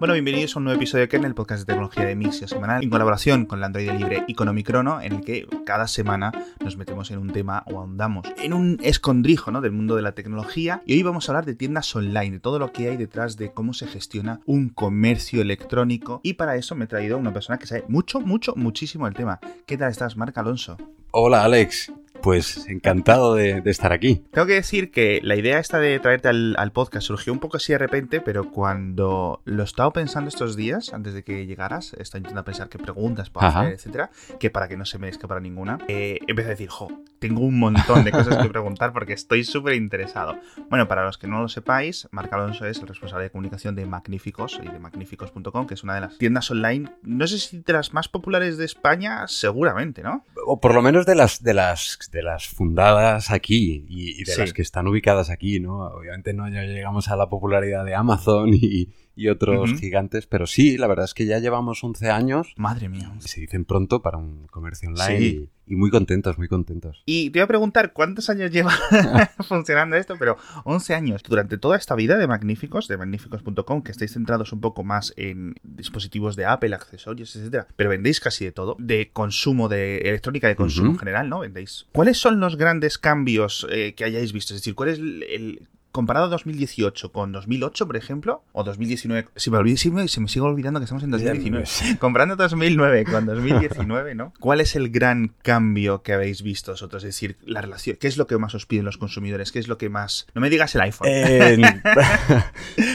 [0.00, 2.82] Bueno, bienvenidos a un nuevo episodio de Kernel, el podcast de tecnología de Mixio semanal,
[2.82, 6.32] en colaboración con la Android Libre y con Omicrono, en el que cada semana
[6.64, 9.60] nos metemos en un tema o ahondamos en un escondrijo ¿no?
[9.60, 10.82] del mundo de la tecnología.
[10.86, 13.52] Y hoy vamos a hablar de tiendas online, de todo lo que hay detrás de
[13.52, 16.22] cómo se gestiona un comercio electrónico.
[16.22, 19.12] Y para eso me he traído a una persona que sabe mucho, mucho, muchísimo el
[19.12, 19.38] tema.
[19.66, 20.78] ¿Qué tal estás, Marc Alonso?
[21.10, 21.92] Hola, Alex.
[22.22, 24.24] Pues encantado de, estar aquí.
[24.32, 27.72] Tengo que decir que la idea esta de traerte al, podcast surgió un poco así
[27.72, 32.02] de repente, pero cuando lo he estado pensando estos días, antes de que llegaras, he
[32.02, 35.40] estado intentando pensar qué preguntas para hacer, etcétera, que para que no se me escapara
[35.40, 39.44] ninguna, eh, empecé a decir, jo, tengo un montón de cosas que preguntar porque estoy
[39.44, 40.38] súper interesado.
[40.68, 43.86] Bueno, para los que no lo sepáis, Marc Alonso es el responsable de comunicación de
[43.86, 47.72] Magníficos y de magníficos.com, que es una de las tiendas online, no sé si de
[47.72, 50.24] las más populares de España, seguramente, ¿no?
[50.46, 54.52] O por lo menos de las, de las de las fundadas aquí y, de las
[54.52, 55.86] que están ubicadas aquí, ¿no?
[55.86, 58.88] Obviamente no llegamos a la popularidad de Amazon y,
[59.28, 62.54] otros gigantes, pero sí, la verdad es que ya llevamos 11 años.
[62.56, 63.12] Madre mía.
[63.20, 67.02] Se dicen pronto para un comercio online y muy contentos, muy contentos.
[67.06, 68.72] Y te voy a preguntar cuántos años lleva
[69.48, 71.22] funcionando esto, pero 11 años.
[71.22, 75.54] Durante toda esta vida de Magníficos, de magníficos.com, que estáis centrados un poco más en
[75.62, 80.56] dispositivos de Apple, accesorios, etcétera, pero vendéis casi de todo, de consumo de electrónica de
[80.56, 81.40] consumo en general, ¿no?
[81.40, 81.86] Vendéis.
[81.92, 84.54] ¿Cuáles son los grandes cambios eh, que hayáis visto?
[84.54, 89.58] Es decir, ¿cuál es el comparado 2018 con 2008, por ejemplo, o 2019, si me
[89.58, 91.66] olvido, si me, se me sigue olvidando que estamos en 2019,
[91.98, 94.32] comparando 2009 con 2019, ¿no?
[94.38, 97.02] ¿Cuál es el gran cambio que habéis visto vosotros?
[97.02, 99.52] Es decir, la relación, ¿qué es lo que más os piden los consumidores?
[99.52, 100.26] ¿Qué es lo que más...
[100.34, 101.08] No me digas el iPhone.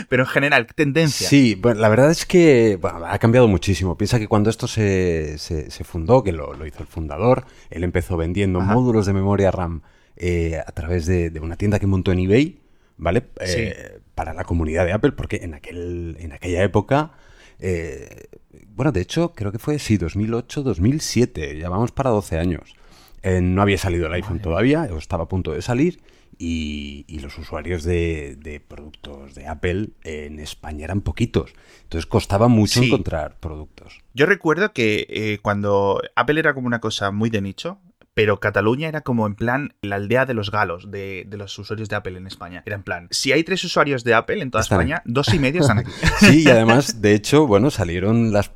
[0.10, 1.28] Pero en general, tendencia.
[1.28, 3.98] Sí, bueno, la verdad es que ha cambiado muchísimo.
[3.98, 8.62] Piensa que cuando esto se, se, fundó, que lo, hizo el fundador, él empezó vendiendo
[8.62, 9.82] módulos de memoria RAM
[10.16, 12.64] eh, a través de, de una tienda que montó en eBay
[12.98, 13.24] ¿vale?
[13.40, 17.12] Eh, para la comunidad de Apple, porque en, aquel, en aquella época,
[17.60, 18.28] eh,
[18.70, 22.76] bueno, de hecho, creo que fue, sí, 2008, 2007, ya vamos para 12 años.
[23.23, 26.02] Eh, no había salido el iPhone todavía, o estaba a punto de salir,
[26.38, 31.54] y, los usuarios de, productos de Apple en España eran poquitos.
[31.84, 34.02] Entonces costaba mucho encontrar productos.
[34.14, 37.80] Yo recuerdo que cuando Apple era como una cosa muy de nicho,
[38.15, 41.98] pero Cataluña era como en plan la aldea de los galos, de, los usuarios de
[41.98, 42.64] Apple en España.
[42.65, 45.61] Era en plan, si hay tres usuarios de Apple en toda España, dos y medio
[45.61, 45.92] están aquí.
[46.20, 48.49] Sí, y además, de hecho, bueno, salieron las,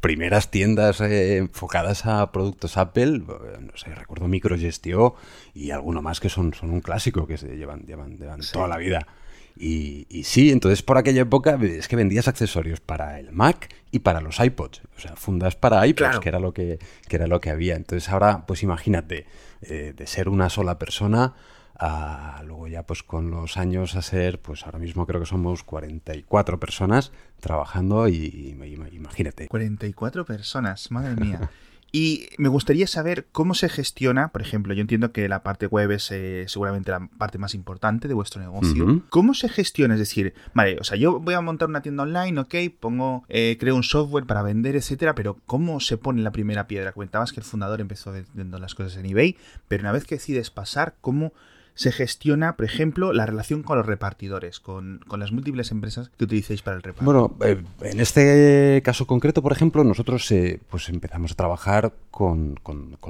[0.00, 5.16] primeras tiendas eh, enfocadas a productos Apple, no sé, recuerdo Microgestio
[5.54, 8.16] y alguno más que son, son un clásico que se llevan, llevan,
[8.52, 9.08] toda la vida.
[9.56, 14.20] Y, sí, entonces por aquella época es que vendías accesorios para el Mac y para
[14.20, 16.78] los iPods, o sea, fundas para iPods, que era lo que,
[17.10, 17.76] era lo que había.
[17.76, 19.26] Entonces ahora, pues imagínate,
[19.62, 21.34] eh, de ser una sola persona
[21.78, 25.62] a luego ya pues con los años a ser, pues ahora mismo creo que somos
[25.64, 28.56] 44 personas trabajando y, y
[28.92, 29.48] imagínate.
[29.48, 31.50] 44 personas, madre mía.
[31.92, 35.90] Y me gustaría saber cómo se gestiona, por ejemplo, yo entiendo que la parte web
[35.90, 39.02] es eh, seguramente la parte más importante de vuestro negocio.
[39.10, 39.94] ¿Cómo se gestiona?
[39.94, 43.56] Es decir, vale, o sea, yo voy a montar una tienda online, ok, pongo, eh,
[43.58, 46.92] creo un software para vender, etcétera, pero ¿cómo se pone la primera piedra?
[46.92, 49.36] Comentabas que el fundador empezó vendiendo las cosas en eBay,
[49.66, 51.32] pero una vez que decides pasar, ¿cómo
[51.74, 56.62] se gestiona, por ejemplo, la relación con los repartidores, con, las múltiples empresas que utilicéis
[56.62, 57.04] para el reparto?
[57.04, 62.58] Bueno, eh, en este caso concreto, por ejemplo, nosotros eh, pues empezamos a trabajar con,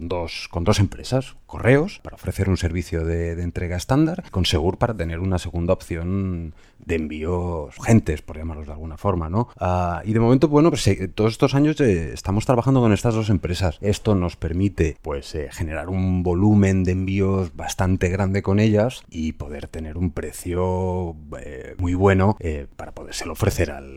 [0.02, 4.94] dos, con dos empresas, Correos, para ofrecer un servicio de, entrega estándar, con Segur para
[4.94, 9.48] tener una segunda opción de envíos urgentes, por llamarlos de alguna forma, ¿no?
[9.58, 13.30] Ah, y de momento, bueno, pues eh, todos estos años estamos trabajando con estas dos
[13.30, 13.78] empresas.
[13.80, 19.66] Esto nos permite, pues, generar un volumen de envíos bastante grande con ellas y poder
[19.66, 23.90] tener un precio eh, muy bueno eh, para podérselo ofrecer al,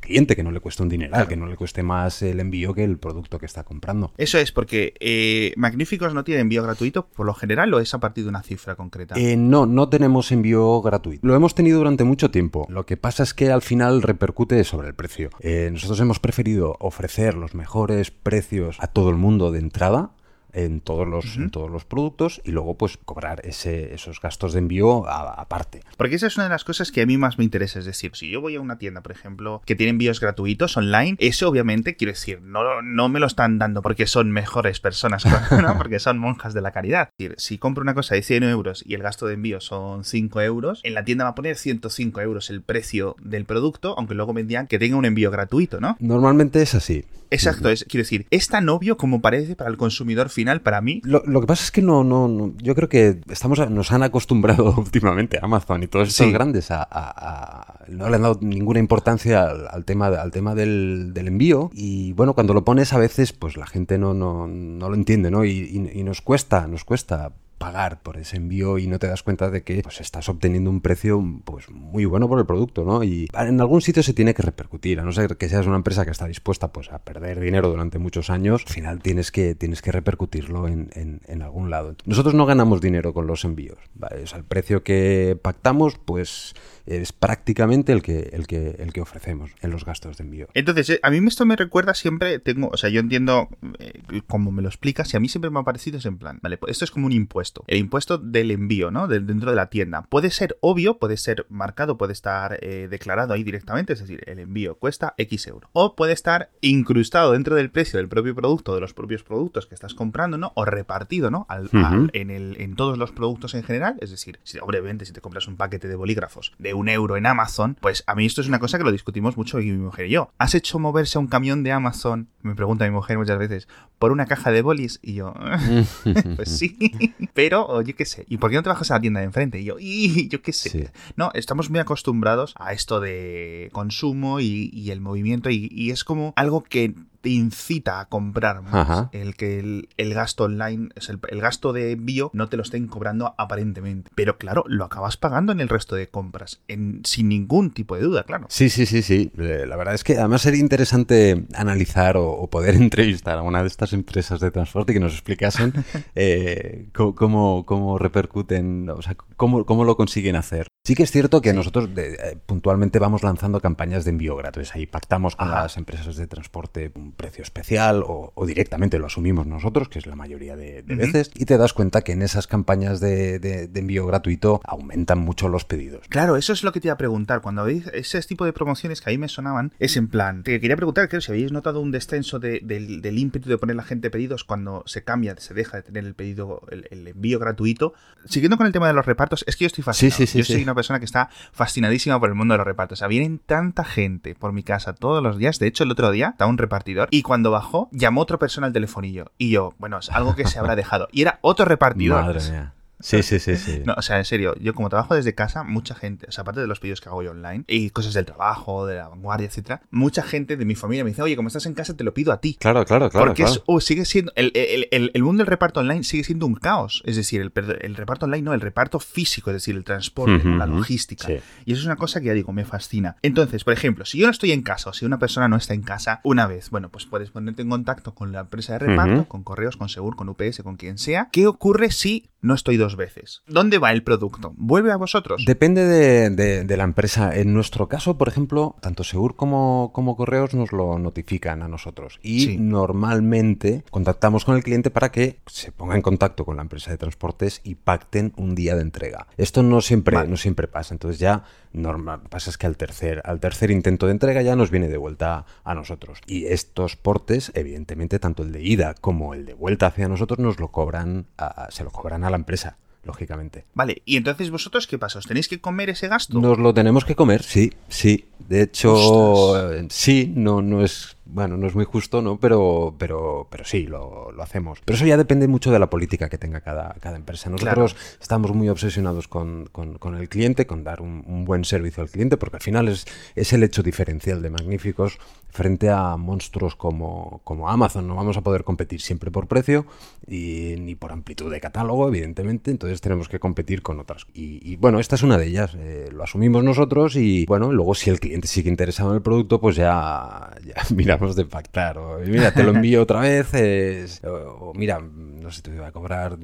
[0.00, 2.84] cliente, que no le cueste un dineral, que no le cueste más el envío que
[2.84, 4.12] el producto que está comprando.
[4.18, 6.73] Eso es, porque eh, Magníficos no tiene envío gratuito
[7.14, 9.14] por lo general o es a partir de una cifra concreta.
[9.36, 11.26] no, no tenemos envío gratuito.
[11.26, 12.66] Lo hemos tenido durante mucho tiempo.
[12.68, 15.30] Lo que pasa es que al final repercute sobre el precio.
[15.72, 20.10] nosotros hemos preferido ofrecer los mejores precios a todo el mundo de entrada
[20.54, 24.60] en todos los, en todos los productos y luego pues cobrar ese, esos gastos de
[24.60, 25.80] envío aparte.
[25.96, 27.78] Porque esa es una de las cosas que a mí más me interesa.
[27.78, 31.16] Es decir, si yo voy a una tienda, por ejemplo, que tiene envíos gratuitos online,
[31.18, 35.24] eso obviamente quiero decir, no, no me lo están dando porque son mejores personas,
[35.78, 37.10] porque son monjas de la caridad.
[37.18, 40.04] Es decir, si compro una cosa de 100 euros y el gasto de envío son
[40.04, 44.14] 5 euros, en la tienda va a poner 105 euros el precio del producto, aunque
[44.14, 45.96] luego me que tenga un envío gratuito, ¿no?
[46.00, 47.04] Normalmente es así.
[47.30, 50.80] Exacto, es, quiero decir, es tan obvio como parece para el consumidor final final, para
[50.80, 51.00] mí.
[51.04, 54.02] Lo, lo que pasa es que no, no, no, yo creo que estamos, nos han
[54.02, 56.32] acostumbrado últimamente Amazon y todos estos Sí.
[56.32, 60.54] grandes a, a- a- no le han dado ninguna importancia al, al tema, al tema
[60.54, 61.70] del, del envío.
[61.74, 65.30] Y bueno, cuando lo pones a veces, pues la gente no, no, no lo entiende,
[65.30, 65.44] ¿no?
[65.44, 67.32] Y, y- y nos cuesta, nos cuesta
[67.64, 70.82] pagar por ese envío y no te das cuenta de que pues estás obteniendo un
[70.82, 73.02] precio pues muy bueno por el producto, ¿no?
[73.02, 76.04] Y en algún sitio se tiene que repercutir, a no ser que seas una empresa
[76.04, 79.80] que está dispuesta pues a perder dinero durante muchos años, al final tienes que, tienes
[79.80, 81.96] que repercutirlo en, en- algún lado.
[82.04, 84.22] Nosotros no ganamos dinero con los envíos, ¿vale?
[84.22, 86.54] O sea, el precio que pactamos pues
[86.86, 90.48] es prácticamente el que, el que, el que ofrecemos en los gastos de envío.
[90.54, 94.52] Entonces, eh, a mí esto me recuerda siempre, tengo, o sea, yo entiendo eh, cómo
[94.52, 96.84] me lo explicas y a mí siempre me ha parecido es en plan, vale, esto
[96.84, 99.06] es como un impuesto, el impuesto del envío, ¿no?
[99.08, 100.02] Del- dentro de la tienda.
[100.02, 104.38] Puede ser obvio, puede ser marcado, puede estar eh, declarado ahí directamente, es decir, el
[104.38, 105.70] envío cuesta X euros.
[105.72, 109.74] O puede estar incrustado dentro del precio del propio producto, de los propios productos que
[109.74, 110.52] estás comprando, ¿no?
[110.56, 111.46] O repartido, ¿no?
[111.48, 111.78] Al- Ujú.
[111.78, 115.20] al- en, el, en todos los productos en general, es decir, si, obviamente si te
[115.20, 118.48] compras un paquete de bolígrafos de un euro en Amazon, pues a mí esto es
[118.48, 120.30] una cosa que lo discutimos mucho y mi mujer y yo.
[120.38, 122.28] ¿Has hecho moverse a un camión de Amazon?
[122.42, 123.68] Me pregunta mi mujer muchas veces,
[123.98, 125.32] por una caja de bolis y yo,
[126.36, 126.76] pues sí,
[127.34, 129.26] pero o yo qué sé, ¿y por qué no te bajas a la tienda de
[129.26, 129.60] enfrente?
[129.60, 130.70] Y yo, y yo qué sé.
[130.70, 130.84] Sí.
[131.16, 136.04] No, estamos muy acostumbrados a esto de consumo y, y el movimiento y, y es
[136.04, 136.94] como algo que
[137.24, 138.74] te incita a comprar más.
[138.74, 139.08] Ajá.
[139.12, 142.62] El que el, el gasto online, es el, el gasto de envío no te lo
[142.62, 144.10] estén cobrando aparentemente.
[144.14, 148.02] Pero claro, lo acabas pagando en el resto de compras, en, sin ningún tipo de
[148.02, 148.46] duda, claro.
[148.50, 149.32] Sí, sí, sí, sí.
[149.38, 153.62] Eh, La verdad es que además sería interesante analizar o, o poder entrevistar a una
[153.62, 155.72] de estas empresas de transporte y que nos explicasen
[156.14, 160.66] eh, cómo, cómo repercuten, o sea, cómo, cómo lo consiguen hacer.
[160.86, 164.74] Sí que es cierto que nosotros eh, puntualmente vamos lanzando campañas de envío gratis.
[164.74, 165.62] Ahí pactamos con Ajá.
[165.62, 170.04] las empresas de transporte un precio especial o, o directamente lo asumimos nosotros, que es
[170.04, 173.80] la mayoría de, veces, y te das cuenta que en esas campañas de, de- de
[173.80, 176.06] envío gratuito aumentan mucho los pedidos.
[176.10, 177.40] Claro, eso es lo que te iba a preguntar.
[177.40, 180.76] Cuando veis ese tipo de promociones que ahí me sonaban, es en plan, te quería
[180.76, 184.10] preguntar, creo, si habéis notado un descenso de- del, del ímpetu de poner la gente
[184.10, 187.94] pedidos cuando se cambia, se deja de tener el pedido, el, el envío gratuito.
[188.26, 190.14] Siguiendo con el tema de los repartos, es que yo estoy fascinado.
[190.18, 190.52] Sí, sí, sí, yo sí.
[190.52, 192.98] soy una persona que está fascinadísima por el mundo de los repartos.
[192.98, 195.58] O sea, vienen tanta gente por mi casa todos los días.
[195.58, 198.72] De hecho, el otro día estaba un repartidor y cuando bajó, llamó otra persona al
[198.72, 199.32] telefonillo.
[199.38, 201.08] Y yo, bueno, es algo que se habrá dejado.
[201.12, 202.22] Y era otro repartidor.
[202.22, 202.72] Madre mía.
[203.04, 203.82] Sí, sí, sí, sí.
[203.84, 206.62] No, o sea, en serio, yo como trabajo desde casa, mucha gente, o sea, aparte
[206.62, 209.82] de los pedidos que hago yo online y cosas del trabajo, de la vanguardia, etcétera,
[209.90, 212.32] mucha gente de mi familia me dice, oye, como estás en casa, te lo pido
[212.32, 212.56] a ti.
[212.58, 213.26] Claro, claro, claro.
[213.26, 213.52] Porque claro.
[213.56, 214.32] es, oh, sigue siendo.
[214.36, 217.02] El, el- el- el mundo del reparto online sigue siendo un caos.
[217.04, 221.26] Es decir, el, reparto online no, el reparto físico, es decir, el transporte, la logística.
[221.26, 221.36] Sí.
[221.66, 223.16] Y eso es una cosa que ya digo, me fascina.
[223.20, 225.74] Entonces, por ejemplo, si yo no estoy en casa o si una persona no está
[225.74, 229.26] en casa una vez, bueno, pues puedes ponerte en contacto con la empresa de reparto,
[229.28, 231.28] con correos, con Segur, con UPS, con quien sea.
[231.30, 233.42] ¿Qué ocurre si no estoy dos veces?
[233.46, 234.52] ¿Dónde va el producto?
[234.56, 235.44] ¿Vuelve a vosotros?
[235.46, 237.34] Depende de, de- de la empresa.
[237.36, 242.18] En nuestro caso, por ejemplo, tanto Segur como, como Correos nos lo notifican a nosotros.
[242.22, 242.56] Y Sí.
[242.58, 246.98] normalmente contactamos con el cliente para que se ponga en contacto con la empresa de
[246.98, 249.26] transportes y pacten un día de entrega.
[249.36, 250.28] Esto no siempre, Vale.
[250.28, 250.94] no siempre pasa.
[250.94, 254.70] Entonces ya normal, pasa es que al tercer, al tercer intento de entrega ya nos
[254.70, 256.20] viene de vuelta a nosotros.
[256.26, 260.58] Y estos portes, evidentemente, tanto el de ida como el de vuelta hacia nosotros, nos
[260.60, 263.64] lo cobran, a- se lo cobran a la empresa, lógicamente.
[263.74, 265.18] Vale, y entonces vosotros, ¿qué pasa?
[265.18, 266.40] ¿Os tenéis que comer ese gasto?
[266.40, 268.26] Nos lo tenemos que comer, sí, sí.
[268.48, 269.72] De hecho, Ostras.
[269.82, 272.38] eh, sí, no, no es, bueno, no es muy justo, ¿no?
[272.38, 274.80] Pero, pero, pero sí, lo, lo hacemos.
[274.84, 277.48] Pero eso ya depende mucho de la política que tenga cada, cada empresa.
[277.50, 282.02] Nosotros estamos muy obsesionados con, con- con el cliente, con dar un, un buen servicio
[282.02, 286.74] al cliente, porque al final es, es el hecho diferencial de Magníficos frente a monstruos
[286.76, 288.06] como, como Amazon.
[288.08, 289.86] No vamos a poder competir siempre por precio
[290.26, 292.70] y ni por amplitud de catálogo, evidentemente.
[292.70, 294.26] Entonces tenemos que competir con otras.
[294.34, 295.74] Y, y, bueno, esta es una de ellas.
[295.78, 299.60] eh, lo asumimos nosotros y bueno, luego si el cliente sigue interesado en el producto,
[299.60, 300.74] pues ya, ya
[301.14, 301.98] miramos de pactar.
[301.98, 304.20] O mira, te lo envío otra vez.
[304.24, 304.28] o,
[304.70, 306.38] o, mira, no sé, te voy a cobrar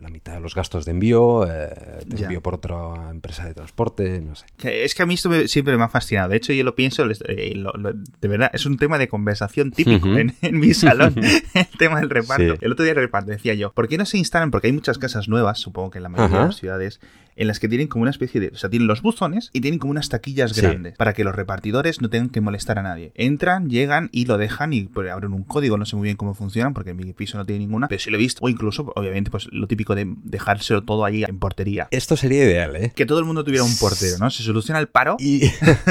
[0.00, 1.46] la mitad de los gastos de envío.
[1.50, 2.24] eh, te Ya.
[2.24, 4.46] envío por otra empresa de transporte, no sé.
[4.62, 6.28] Es que a mí esto me- siempre me ha fascinado.
[6.28, 9.70] De hecho, yo lo pienso, eh, lo- lo- de verdad, es un tema de conversación
[9.72, 11.14] típico en, en mi salón,
[11.54, 12.52] el tema del reparto.
[12.54, 12.58] Sí.
[12.60, 14.50] El otro día el reparto decía yo, ¿por qué no se instalan?
[14.50, 17.00] Porque hay muchas casas nuevas, supongo que en la mayoría de las ciudades,
[17.36, 18.48] en las que tienen como una especie de.
[18.48, 22.00] O sea, tienen los buzones y tienen como unas taquillas grandes para que los repartidores
[22.00, 23.12] no tengan que molestar a nadie.
[23.14, 25.76] Entran, llegan y lo dejan y pues, abren un código.
[25.78, 28.10] No sé muy bien cómo funcionan porque en mi piso no tiene ninguna, pero sí
[28.10, 28.44] lo he visto.
[28.44, 31.88] O incluso, obviamente, pues lo típico de dejárselo todo ahí en portería.
[31.90, 32.92] Esto sería ideal, ¿eh?
[32.94, 34.30] Que todo el mundo tuviera un portero, ¿no?
[34.30, 35.16] Se soluciona el paro.
[35.18, 35.42] Y,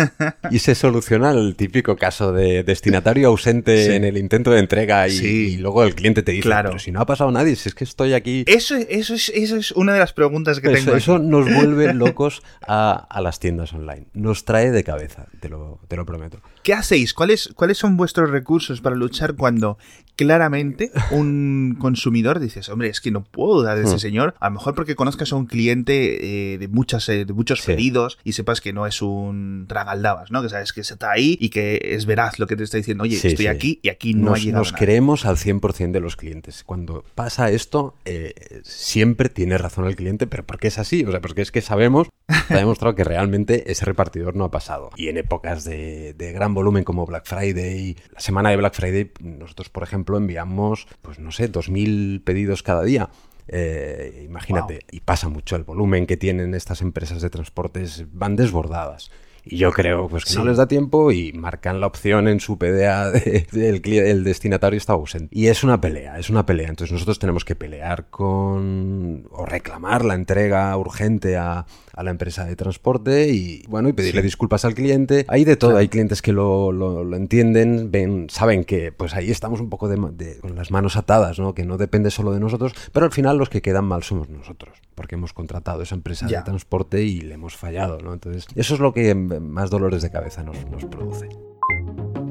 [0.52, 5.58] y se soluciona el típico caso de destinatario ausente en el intento de entrega y,
[5.58, 6.70] luego el cliente te dice, claro.
[6.70, 8.44] pero si no ha pasado nadie, si es que estoy aquí.
[8.48, 10.96] Eso, eso, es, eso es una de las preguntas que tengo.
[10.96, 14.08] Eso nos vuelve locos a, las tiendas online.
[14.14, 16.40] Nos trae de cabeza, te lo, te lo prometo.
[16.64, 17.14] ¿Qué hacéis?
[17.14, 19.78] ¿Cuáles, ¿Cuáles son vuestros recursos para luchar cuando
[20.16, 24.00] claramente un consumidor dices, hombre, es que no puedo dar a ese hmm.
[24.00, 24.36] señor?
[24.40, 28.20] A lo mejor porque conozcas a un cliente eh, de, muchas, eh, de muchos pedidos
[28.24, 30.44] y sepas que no es un tragaldabas, ¿no?
[30.44, 33.04] Que sabes que está ahí y que es veraz lo que te está diciendo.
[33.04, 36.16] Oye, estoy aquí y aquí no nos, ha llegado Nos queremos al 100% de los
[36.16, 36.64] clientes.
[36.64, 41.21] Cuando pasa esto, eh, siempre tiene razón el cliente, pero porque es así, o sea,
[41.22, 44.90] porque es que sabemos, ha demostrado que realmente ese repartidor no ha pasado.
[44.96, 49.12] Y en épocas de, de gran volumen como Black Friday, la semana de Black Friday,
[49.22, 53.10] nosotros, por ejemplo, enviamos, pues no sé, 2.000 pedidos cada día.
[53.48, 59.12] Eh, imagínate, y pasa mucho el volumen que tienen estas empresas de transportes, van desbordadas.
[59.44, 62.58] Y yo creo pues que no les da tiempo y marcan la opción en su
[62.58, 63.12] PDA
[63.52, 65.30] del de, el destinatario está ausente.
[65.32, 66.70] Y es una pelea, es una pelea.
[66.70, 72.46] Entonces nosotros tenemos que pelear con o reclamar la entrega urgente a, a la empresa
[72.46, 75.26] de transporte y bueno, y pedirle disculpas al cliente.
[75.28, 79.60] Hay de todo, hay clientes que lo, lo, entienden, ven, saben que pues ahí estamos
[79.60, 81.54] un poco de, con las manos atadas, ¿no?
[81.54, 84.78] Que no depende solo de nosotros, pero al final los que quedan mal somos nosotros,
[84.96, 88.14] porque hemos contratado esa empresa de transporte y le hemos fallado, ¿no?
[88.14, 91.30] Entonces, eso es lo que más dolores de cabeza nos, nos produce.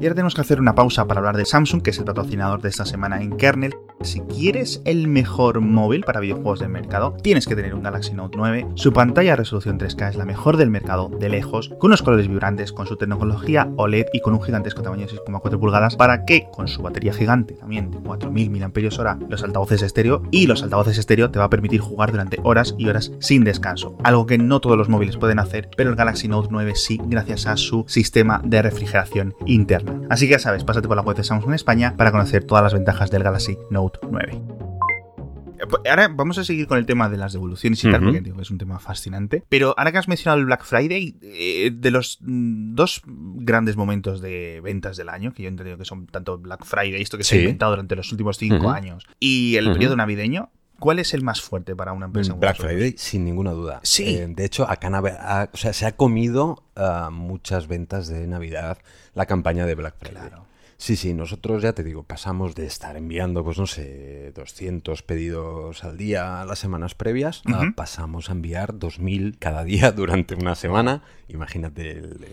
[0.01, 2.59] Y ahora tenemos que hacer una pausa para hablar de Samsung, que es el patrocinador
[2.59, 3.75] de esta semana en Kernel.
[4.01, 8.35] Si quieres el mejor móvil para videojuegos del mercado, tienes que tener un Galaxy Note
[8.35, 8.65] 9.
[8.73, 12.73] Su pantalla resolución 3K es la mejor del mercado de lejos, con unos colores vibrantes,
[12.73, 16.67] con su tecnología OLED y con un gigantesco tamaño de 6,4 pulgadas para que con
[16.67, 21.37] su batería gigante también de 4000 mAh, los altavoces estéreo y los altavoces estéreo te
[21.37, 23.95] va a permitir jugar durante horas y horas sin descanso.
[24.03, 27.45] Algo que no todos los móviles pueden hacer, pero el Galaxy Note 9 sí gracias
[27.45, 29.90] a su sistema de refrigeración interna.
[30.09, 32.63] Así que ya sabes, pásate por la web de Samsung en España para conocer todas
[32.63, 34.41] las ventajas del Galaxy Note 9.
[35.61, 38.33] Eh, pues, ahora vamos a seguir con el tema de las devoluciones y tal, porque
[38.41, 39.43] es un tema fascinante.
[39.47, 44.21] Pero ahora que has mencionado el Black Friday, eh, de los mm, dos grandes momentos
[44.21, 47.23] de ventas del año, que yo he entendido que son tanto Black Friday, esto que
[47.23, 50.49] se ha inventado durante los últimos cinco años, y el periodo navideño,
[50.81, 52.33] ¿Cuál es el más fuerte para una empresa?
[52.33, 53.81] Black Friday, sin ninguna duda.
[53.83, 54.15] Sí.
[54.15, 54.89] Eh, de hecho, acá
[55.53, 58.79] o sea, se ha comido uh, muchas ventas de Navidad
[59.13, 60.29] la campaña de Black Friday.
[60.29, 60.47] Claro.
[60.77, 65.83] Sí, sí, nosotros ya te digo, pasamos de estar enviando, pues no sé, 200 pedidos
[65.83, 71.03] al día las semanas previas, a pasamos a enviar 2000 cada día durante una semana.
[71.27, 72.25] Imagínate el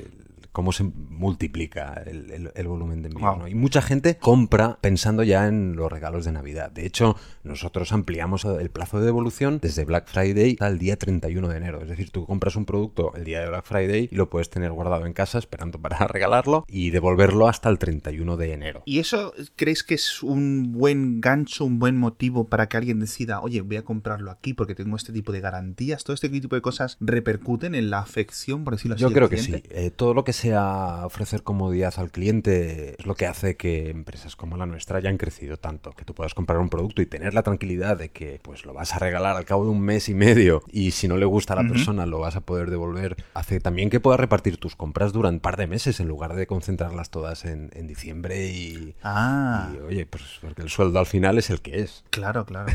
[0.52, 3.48] cómo se multiplica el, volumen de envío.
[3.48, 6.70] Y mucha gente compra pensando ya en los regalos de Navidad.
[6.70, 11.56] De hecho, nosotros ampliamos el plazo de devolución desde Black Friday al día 31 de
[11.56, 11.82] enero.
[11.82, 14.72] Es decir, tú compras un producto el día de Black Friday y lo puedes tener
[14.72, 18.82] guardado en casa esperando para regalarlo y devolverlo hasta el 31 de enero.
[18.84, 23.40] ¿Y eso crees que es un buen gancho, un buen motivo para que alguien decida,
[23.40, 26.04] oye, voy a comprarlo aquí porque tengo este tipo de garantías?
[26.04, 29.02] ¿Todo este tipo de cosas repercuten en la afección, por decirlo así?
[29.02, 29.62] Yo creo que sí.
[29.70, 34.36] Eh, todo lo que a ofrecer comodidad al cliente es lo que hace que empresas
[34.36, 35.92] como la nuestra hayan crecido tanto.
[35.92, 38.94] Que tú puedas comprar un producto y tener la tranquilidad de que pues lo vas
[38.94, 41.62] a regalar al cabo de un mes y medio y si no le gusta a
[41.62, 43.16] la persona lo vas a poder devolver.
[43.34, 46.46] Hace también que puedas repartir tus compras durante un par de meses en lugar de
[46.46, 49.70] concentrarlas todas en, diciembre y, ah.
[49.86, 52.04] oye, pues porque el sueldo al final es el que es.
[52.10, 52.72] Claro, claro.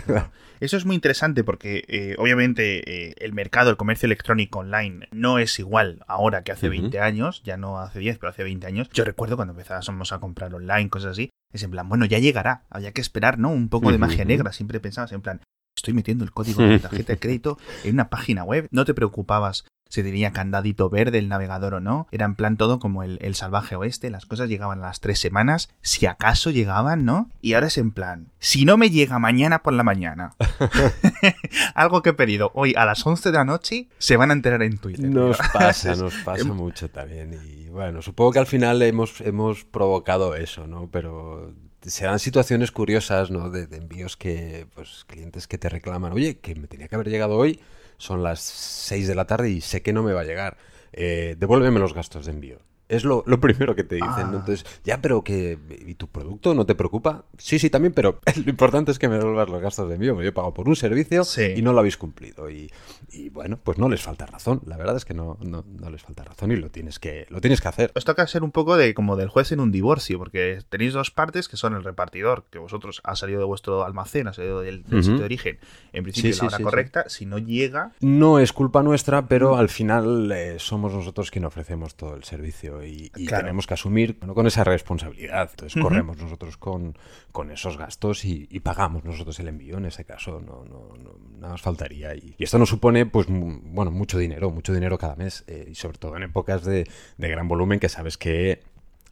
[0.60, 5.40] Eso es muy interesante porque eh, obviamente eh, el mercado, el comercio electrónico online no
[5.40, 8.90] es igual ahora que hace 20 años, ya no hace 10, pero hace 20 años.
[8.94, 12.64] Yo recuerdo cuando empezábamos a comprar online, cosas así, es en plan, bueno, ya llegará,
[12.70, 13.50] había que esperar, ¿no?
[13.50, 15.42] Un poco de magia negra, siempre pensabas en plan,
[15.76, 18.94] estoy metiendo el código de la tarjeta de crédito en una página web, no te
[18.94, 22.08] preocupabas se tenía candadito verde el navegador o no.
[22.12, 24.10] Era en plan todo como el, salvaje oeste.
[24.10, 25.70] Las cosas llegaban a las tres semanas.
[25.82, 27.30] Si acaso llegaban, ¿no?
[27.42, 30.34] Y ahora es en plan, si no me llega mañana por la mañana.
[31.76, 34.64] Algo que he pedido hoy a las 11 de la noche, se van a enterar
[34.64, 35.08] en Twitter.
[35.08, 37.40] Nos pasa, nos pasa mucho también.
[37.46, 40.90] Y bueno, supongo que al final hemos, hemos provocado eso, ¿no?
[40.92, 43.52] Pero se dan situaciones curiosas, ¿no?
[43.52, 47.10] De, de, envíos que, pues, clientes que te reclaman, oye, que me tenía que haber
[47.10, 47.60] llegado hoy
[47.98, 50.58] son las 6 de la tarde y sé que no me va a llegar.
[50.92, 52.60] Eh, devuélveme los gastos de envío.
[52.90, 54.10] Es lo, lo primero que te dicen.
[54.12, 54.30] Ah.
[54.32, 54.40] ¿no?
[54.40, 55.58] Entonces, ya, pero que.
[55.86, 57.26] ¿Y tu producto no te preocupa?
[57.38, 60.22] Sí, sí, también, pero lo importante es que me devuelvas los gastos de envío.
[60.22, 61.54] Yo he pagado por un servicio Sí.
[61.56, 62.50] y no lo habéis cumplido.
[62.50, 62.72] Y,
[63.12, 64.62] y, bueno, pues no les falta razón.
[64.66, 67.42] La verdad es que no, no, no les falta razón y lo tienes que, lo
[67.42, 67.92] tienes que hacer.
[67.96, 71.12] Os toca ser un poco de como del juez en un divorcio, porque tenéis dos
[71.12, 74.84] partes que son el repartidor, que vosotros ha salido de vuestro almacén, ha salido del,
[74.86, 75.60] sitio de origen,
[75.94, 79.58] en principio Sí, la hora sí, correcta, si no llega, No es culpa nuestra, pero
[79.58, 83.44] al final eh, somos nosotros quien ofrecemos todo el servicio y, y Claro.
[83.44, 85.50] tenemos que asumir bueno, con esa responsabilidad.
[85.52, 86.98] Entonces corremos nosotros con,
[87.34, 90.40] con esos gastos y, y pagamos nosotros el envío en ese caso.
[90.40, 92.16] No, no, no- nada más faltaría.
[92.16, 95.76] Y, y esto nos supone, pues, bueno, mucho dinero, mucho dinero cada mes eh, y
[95.76, 96.88] sobre todo en épocas de,
[97.18, 98.62] de gran volumen que sabes que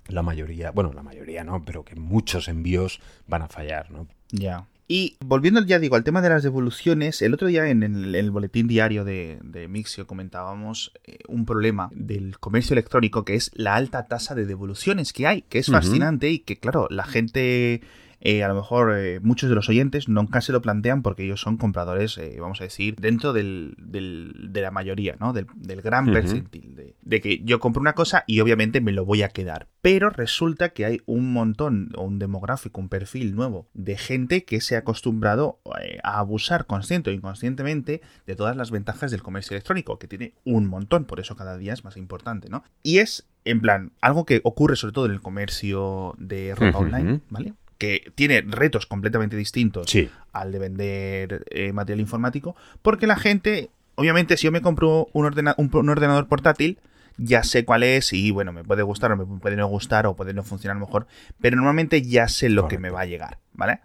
[0.07, 4.07] la mayoría, bueno, la mayoría no, pero que muchos envíos van a fallar, ¿no?
[4.31, 4.65] Ya.
[4.93, 8.25] Y volviendo, ya digo, al tema de las devoluciones, el otro día en el, en
[8.25, 13.51] el boletín diario de, de Mixio comentábamos eh, un problema del comercio electrónico que es
[13.53, 17.79] la alta tasa de devoluciones que hay, que es fascinante y que, claro, la gente,
[18.21, 21.41] eh, a lo mejor eh, muchos de los oyentes nunca se lo plantean porque ellos
[21.41, 25.33] son compradores, eh, vamos a decir, dentro del, del- de la mayoría, ¿no?
[25.33, 29.05] Del, del gran percentil de, de que yo compro una cosa y obviamente me lo
[29.05, 29.67] voy a quedar.
[29.81, 34.61] Pero resulta que hay un montón, o un demográfico, un perfil nuevo de gente que
[34.61, 35.59] se ha acostumbrado
[36.03, 40.67] a abusar consciente o inconscientemente de todas las ventajas del comercio electrónico, que tiene un
[40.67, 42.63] montón, por eso cada día es más importante, ¿no?
[42.83, 47.21] Y es, en plan, algo que ocurre sobre todo en el comercio de ropa online,
[47.29, 47.53] ¿vale?
[47.81, 50.07] Que tiene retos completamente distintos Sí.
[50.33, 55.25] al de vender eh, material informático, porque la gente, obviamente, si yo me compro un,
[55.25, 56.77] ordena- un- un ordenador portátil,
[57.17, 60.15] ya sé cuál es y bueno, me puede gustar o me puede no gustar o
[60.15, 61.07] puede no funcionar mejor,
[61.39, 63.79] pero normalmente ya sé lo que me va a llegar, ¿vale?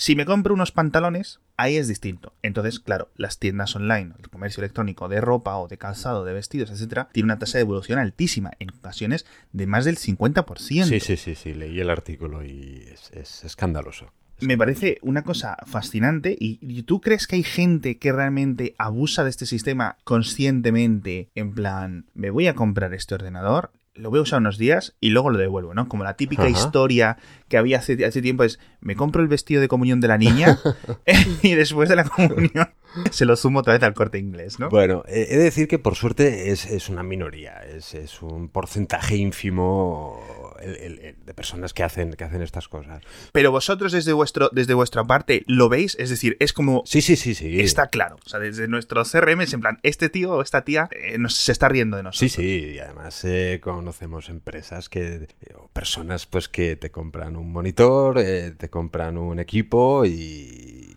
[0.00, 2.32] Si me compro unos pantalones, ahí es distinto.
[2.42, 6.70] Entonces, claro, las tiendas online, el comercio electrónico de ropa o de calzado, de vestidos,
[6.70, 10.84] etcétera, tiene una tasa de evolución altísima, en ocasiones de más del 50%.
[10.84, 14.12] Sí, sí, sí, sí, leí el artículo y es, es escandaloso.
[14.38, 19.24] Me parece una cosa fascinante y, y tú crees que hay gente que realmente abusa
[19.24, 24.22] de este sistema conscientemente en plan, me voy a comprar este ordenador, lo voy a
[24.22, 25.88] usar unos días y luego lo devuelvo, ¿no?
[25.88, 26.50] Como la típica Ajá.
[26.50, 30.18] historia que había hace, hace tiempo es, me compro el vestido de comunión de la
[30.18, 30.58] niña
[31.42, 32.70] y después de la comunión
[33.10, 34.68] se lo sumo otra vez al corte inglés, ¿no?
[34.70, 39.16] Bueno, he de decir que por suerte es, es una minoría, es, es un porcentaje
[39.16, 40.20] ínfimo
[40.60, 43.02] el- el- el de personas que hacen, que hacen estas cosas.
[43.32, 46.82] Pero vosotros desde, vuestro, desde vuestra parte lo veis, es decir, es como...
[46.84, 47.60] Sí, sí, sí, sí.
[47.60, 50.88] Está claro, o sea, desde nuestro CRM es en plan, este tío o esta tía
[50.90, 52.32] eh, nos, se está riendo de nosotros.
[52.32, 57.36] Sí, sí, y además eh, conocemos empresas que, eh, o personas pues que te compran
[57.36, 60.87] un monitor, eh, te compran un equipo y,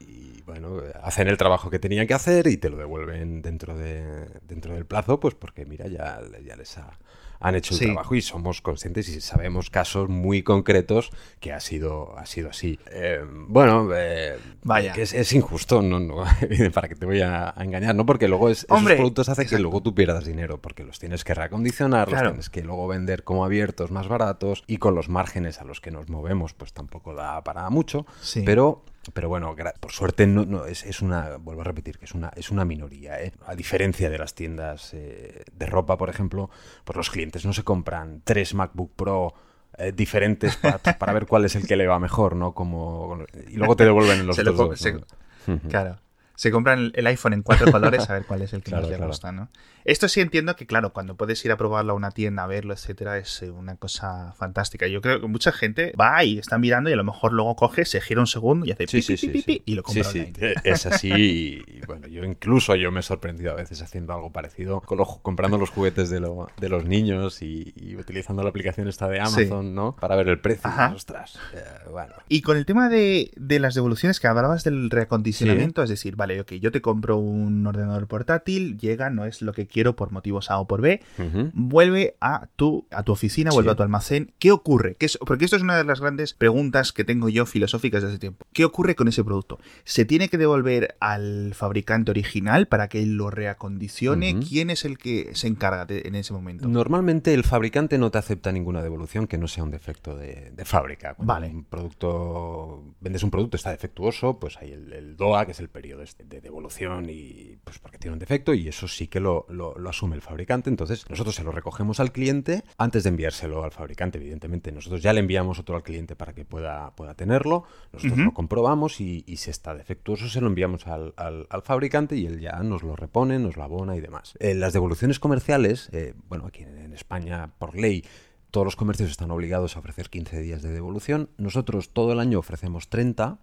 [0.51, 4.73] bueno, hacen el trabajo que tenían que hacer y te lo devuelven dentro, de, dentro
[4.73, 6.97] del plazo, pues porque mira, ya, ya les ha-
[7.43, 7.85] han hecho el Sí.
[7.85, 11.09] trabajo y somos conscientes y sabemos casos muy concretos
[11.39, 12.77] que ha sido, ha sido así.
[12.91, 14.93] Eh, bueno, eh, Vaya.
[14.93, 16.17] que es, es injusto, no, no,
[16.73, 18.05] para que te voy a, a engañar, ¿no?
[18.05, 21.23] Porque luego es, Hombre, esos productos hacen que luego tú pierdas dinero, porque los tienes
[21.23, 22.25] que reacondicionar, Claro.
[22.25, 25.81] los tienes que luego vender como abiertos más baratos y con los márgenes a los
[25.81, 28.05] que nos movemos, pues tampoco da para mucho.
[28.21, 28.43] Sí.
[28.45, 28.83] Pero,
[29.13, 32.31] pero bueno, por suerte no, no, es, es una, vuelvo a repetir, que es una,
[32.35, 33.19] es una minoría.
[33.21, 33.33] ¿eh?
[33.47, 36.49] A diferencia de las tiendas eh, de ropa, por ejemplo,
[36.83, 39.33] pues los clientes no se compran tres MacBook Pro.
[39.77, 42.53] eh, diferentes pa- para ver cuál es el que le va mejor, ¿no?
[42.53, 45.59] Como y luego te devuelven los Se otros dos, se- ¿no?
[45.69, 45.97] Claro.
[46.35, 48.81] Se compran el- el iPhone en cuatro colores a ver cuál es el que Claro,
[48.83, 49.09] más le claro.
[49.09, 49.49] gusta, ¿no?
[49.85, 52.73] Esto sí entiendo que, claro, cuando puedes ir a probarlo a una tienda, a verlo,
[52.73, 54.87] etcétera, es eh, una cosa fantástica.
[54.87, 57.85] Yo creo que mucha gente va y está mirando y a lo mejor luego coge,
[57.85, 60.19] se gira un segundo y hace Sí, pi, sí, pi, y lo compra Sí, sí,
[60.19, 60.33] online.
[60.39, 64.13] eh, es así y, y, bueno, yo incluso yo me he sorprendido a veces haciendo
[64.13, 68.43] algo parecido, con lo- comprando los juguetes de, lo- de los niños y, y utilizando
[68.43, 69.95] la aplicación esta de Amazon, ¿no?
[69.99, 70.69] Para ver el precio.
[70.69, 70.93] Ajá.
[70.95, 72.13] Ostras, eh, bueno.
[72.27, 76.39] Y con el tema de, de las devoluciones que hablabas del reacondicionamiento, es decir, vale,
[76.41, 80.51] ok, yo te compro un ordenador portátil, llega, no es lo que quiero por motivos
[80.51, 81.49] A o por B, Ujú.
[81.53, 83.55] vuelve a tu, a tu oficina, Sí.
[83.55, 84.33] vuelve a tu almacén.
[84.39, 84.95] ¿Qué ocurre?
[84.99, 88.13] ¿Qué es- porque esto es una de las grandes preguntas que tengo yo filosóficas desde
[88.15, 88.45] hace tiempo.
[88.53, 89.59] ¿Qué ocurre con ese producto?
[89.83, 94.39] ¿Se tiene que devolver al fabricante original para que él lo reacondicione?
[94.39, 96.67] ¿Quién es el que se encarga de- en ese momento?
[96.67, 100.65] Normalmente el fabricante no te acepta ninguna devolución que no sea un defecto de, de
[100.65, 101.13] fábrica.
[101.15, 101.47] Cuando Vale.
[101.47, 105.69] Un producto, vendes un producto, está defectuoso, pues hay el, el DOA, que es el
[105.69, 109.19] periodo de pues de devolución y pues porque tiene un defecto y eso sí que
[109.19, 110.69] lo, lo, asume el fabricante.
[110.69, 114.71] Entonces nosotros se lo recogemos al cliente antes de enviárselo al fabricante, evidentemente.
[114.71, 119.01] Nosotros ya le enviamos otro al cliente para que pueda, pueda tenerlo, nosotros lo comprobamos
[119.01, 122.95] y, si está defectuoso se lo enviamos al, al, fabricante y él ya nos lo
[122.95, 124.33] repone, nos lo abona y demás.
[124.39, 128.03] Eh, las devoluciones comerciales, eh, bueno, aquí en España por ley
[128.51, 131.29] todos los comercios están obligados a ofrecer 15 días de devolución.
[131.37, 133.39] Nosotros todo el año ofrecemos 30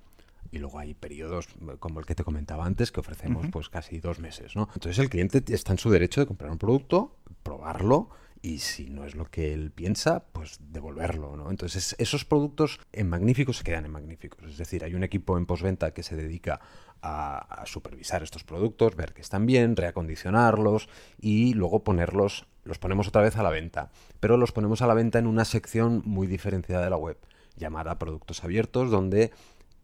[0.51, 4.01] y luego hay periodos eh, como el que te comentaba antes que ofrecemos pues casi
[4.01, 4.69] dos meses, ¿no?
[4.75, 9.05] Entonces el cliente está en su derecho de comprar un producto, probarlo y si no
[9.05, 11.51] es lo que él piensa, pues devolverlo, ¿no?
[11.51, 14.45] Entonces esos productos en magníficos se quedan en magníficos.
[14.45, 16.61] Es decir, hay un equipo en postventa que se dedica
[17.03, 20.89] a, supervisar estos productos, ver que están bien, reacondicionarlos
[21.21, 23.91] y luego ponerlos, los ponemos otra vez a la venta.
[24.21, 27.19] Pero los ponemos a la venta en una sección muy diferenciada de la web,
[27.57, 29.33] llamada productos abiertos, donde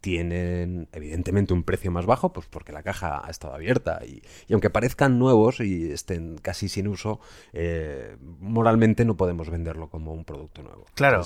[0.04, 4.68] tienen evidentemente un precio más bajo, pues porque la caja ha estado abierta y, aunque
[4.68, 7.20] parezcan nuevos y estén casi sin uso,
[7.54, 10.84] eh, moralmente no podemos venderlo como un producto nuevo.
[10.92, 11.22] Claro.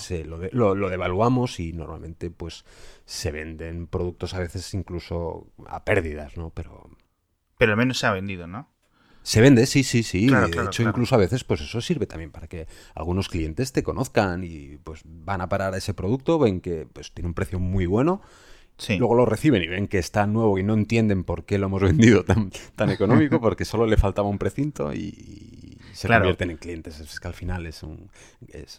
[0.52, 2.64] lo, lo, devaluamos y normalmente pues
[3.04, 6.50] se venden productos a veces incluso a pérdidas, ¿no?
[6.50, 6.88] Pero...
[7.58, 8.70] Pero al menos se ha vendido, ¿no?
[9.24, 10.28] Se vende, sí, sí, sí.
[10.28, 14.44] de hecho, incluso a veces, pues eso sirve también para que algunos clientes te conozcan
[14.44, 17.86] y pues van a parar a ese producto, ven que pues tiene un precio muy
[17.86, 18.22] bueno
[18.98, 21.82] Luego lo reciben y ven que está nuevo y no entienden por qué lo hemos
[21.82, 27.00] vendido tan, tan económico, porque solo le faltaba un precinto y, se convierten en clientes.
[27.00, 28.08] Es que al final es un,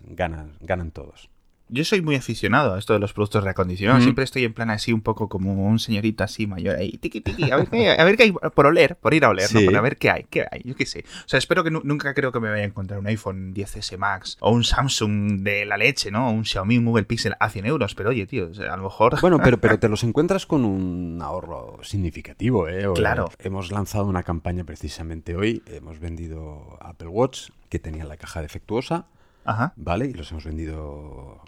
[0.04, 1.30] ganan, ganan todos.
[1.70, 4.04] Yo soy muy aficionado a esto de los productos reacondicionados.
[4.04, 7.52] Siempre estoy en plan así, un poco como un señorito así mayor ahí, tiqui, tiqui,
[7.52, 9.62] a ver, qué hay, por oler, por ir a oler, ¿no?
[9.72, 11.06] Por ver qué hay, qué hay, yo qué sé.
[11.08, 14.38] O sea, espero que nunca creo que me vaya a encontrar un iPhone 10S Max
[14.40, 16.30] o un Samsung de la leche, ¿no?
[16.30, 19.20] O un Xiaomi Google Pixel a 100 euros, pero oye, tío, a lo mejor...
[19.22, 22.88] Bueno, pero, pero te los encuentras con un ahorro significativo, ¿eh?
[22.96, 23.30] claro.
[23.40, 29.06] Hemos lanzado una campaña precisamente hoy, hemos vendido Apple Watch que tenía la caja defectuosa.
[29.46, 29.74] Ajá.
[29.78, 30.08] ¿Vale?
[30.08, 31.42] Y los hemos vendido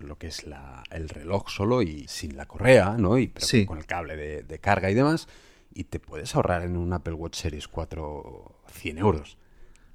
[0.00, 0.44] lo que es
[0.90, 3.18] el reloj solo y sin la correa, ¿no?
[3.18, 3.32] Y
[3.66, 5.28] con el cable de, carga y demás.
[5.74, 9.38] Y te puedes ahorrar en un Apple Watch Series 4 100 euros.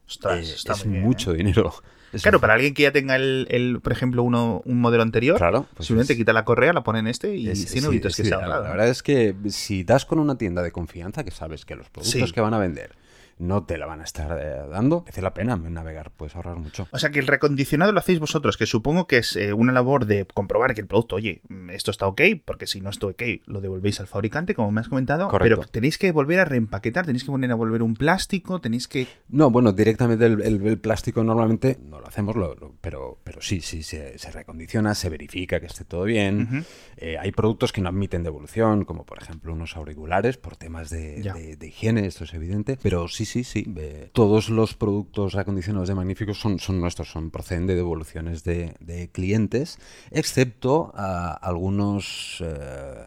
[0.08, 1.38] Ostras, eh, es mucho ¿eh?
[1.38, 1.74] dinero.
[2.22, 5.88] claro, para alguien que ya tenga el, por ejemplo, uno, un modelo anterior, claro, pues
[5.88, 8.90] simplemente quita la correa, la pone en este y 100 euros que se La verdad
[8.90, 12.42] es que si das con una tienda de confianza que sabes que los productos que
[12.42, 13.03] van a vender
[13.38, 15.02] no te la van a estar eh, dando.
[15.02, 16.88] Merece la pena navegar, puedes ahorrar mucho.
[16.92, 20.06] O sea que el recondicionado lo hacéis vosotros, que supongo que es eh, una labor
[20.06, 23.22] de comprobar que el producto, oye, mm, esto está ok, porque si no está ok,
[23.46, 25.30] lo devolvéis al fabricante, como me has comentado.
[25.40, 29.08] Pero tenéis que volver a reempaquetar, tenéis que poner a volver un plástico, tenéis que.
[29.30, 32.36] No, bueno, directamente el, plástico normalmente no lo hacemos,
[32.82, 36.66] pero, pero sí, sí, se, recondiciona, se verifica que esté todo bien.
[36.98, 41.22] Eh, hay productos que no admiten devolución, como por ejemplo unos auriculares, por temas de,
[41.22, 43.66] de, de higiene, esto es evidente, pero sí sí, sí,
[44.12, 49.80] todos los productos acondicionados de Magníficos son, son nuestros, son proceden de devoluciones de, clientes,
[50.12, 53.06] excepto a algunos eh,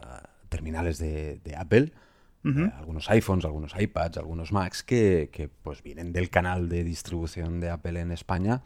[0.49, 1.91] terminales de, Apple.
[2.45, 7.59] Eh, algunos iPhones, algunos iPads, algunos Macs que, que, pues vienen del canal de distribución
[7.59, 8.61] de Apple en España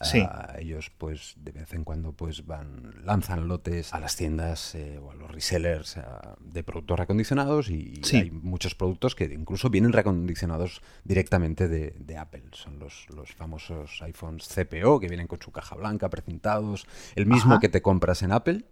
[0.00, 0.26] Sí.
[0.58, 5.12] ellos pues de vez en cuando pues van lanzan lotes a las tiendas eh, o
[5.12, 5.98] a los resellers
[6.40, 12.44] de productos recondicionados y, hay muchos productos que incluso vienen recondicionados directamente de, Apple.
[12.52, 17.58] Son los, los, famosos iPhones CPO que vienen con su caja blanca, precintados, el mismo
[17.58, 18.64] que te compras en Apple.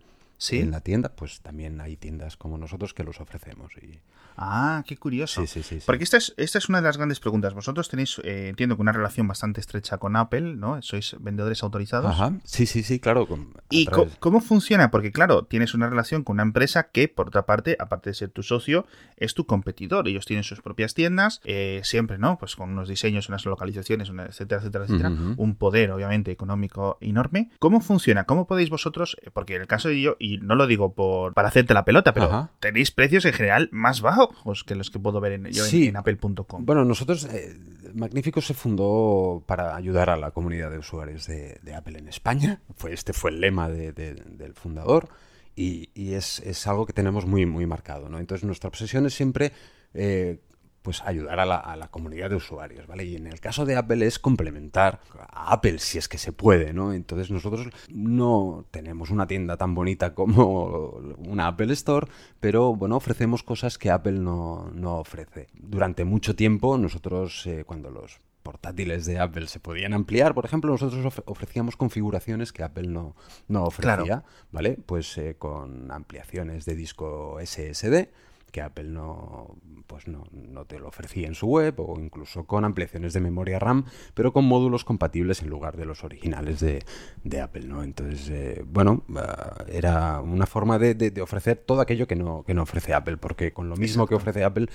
[0.51, 3.73] En la tienda, pues también hay tiendas como nosotros que los ofrecemos.
[3.81, 4.01] Y,
[4.37, 5.47] Ah, qué curioso.
[5.47, 7.55] Sí, sí, sí, Porque esta es, esta es una de las grandes preguntas.
[7.55, 10.81] Vosotros tenéis, eh, entiendo que una relación bastante estrecha con Apple, ¿no?
[10.83, 12.13] Sois vendedores autorizados.
[12.13, 12.33] Ajá.
[12.45, 13.29] Sí, sí, sí, claro.
[13.71, 13.87] ¿Y
[14.19, 14.91] cómo funciona?
[14.91, 18.31] Porque, claro, tienes una relación con una empresa que, por otra parte, aparte de ser
[18.31, 20.09] tu socio, es tu competidor.
[20.09, 22.39] Ellos tienen sus propias tiendas, eh, siempre, ¿no?
[22.39, 25.11] Pues con unos diseños, unas localizaciones, etcétera, etcétera, etcétera.
[25.37, 27.51] Un poder, obviamente, económico enorme.
[27.59, 28.25] ¿Cómo funciona?
[28.25, 29.17] ¿Cómo podéis vosotros?
[29.23, 31.85] Eh, porque en el caso de yo, y no lo digo por para hacerte la
[31.85, 35.65] pelota, pero tenéis precios en general más bajos que los que puedo ver en, yo
[35.67, 36.65] en, apple.com.
[36.65, 37.57] Bueno, nosotros, eh,
[37.95, 42.61] Magnífico se fundó para ayudar a la comunidad de usuarios de, Apple en España.
[42.77, 45.09] Fue, este fue el lema del fundador
[45.55, 48.09] y, es, algo que tenemos muy, muy marcado.
[48.09, 48.19] ¿no?
[48.19, 49.53] Entonces, nuestra obsesión es siempre
[49.95, 50.41] eh,
[50.83, 53.05] pues ayudar a la, comunidad de usuarios, ¿vale?
[53.05, 56.73] Y en el caso de Apple es complementar a Apple si es que se puede,
[56.73, 56.93] ¿no?
[56.93, 62.09] Entonces nosotros no tenemos una tienda tan bonita como una Apple Store,
[62.41, 65.49] pero bueno, ofrecemos cosas que Apple no, ofrece.
[65.55, 70.73] Durante mucho tiempo nosotros, eh, cuando los portátiles de Apple se podían ampliar, por ejemplo,
[70.73, 73.15] nosotros ofrecíamos configuraciones que Apple no,
[73.49, 74.79] no ofrecía, ¿vale?
[74.85, 78.09] Pues eh, con ampliaciones de disco SSD,
[78.53, 82.65] que Apple no, pues no, no te lo ofrecía en su web o incluso con
[82.65, 86.85] ampliaciones de memoria RAM, pero con módulos compatibles en lugar de los originales de,
[87.25, 87.83] de Apple, ¿no?
[87.83, 92.45] Entonces, eh, bueno, uh, era una forma de, de, de, ofrecer todo aquello que no,
[92.45, 94.09] que no ofrece Apple, porque con lo mismo Exacto.
[94.09, 94.69] que ofrece Apple